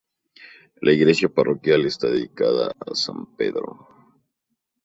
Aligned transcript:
La 0.77 0.93
iglesia 0.93 1.29
parroquial 1.29 1.85
está 1.85 2.07
dedicada 2.07 2.71
a 2.79 2.95
San 2.95 3.27
Pedro. 3.35 3.87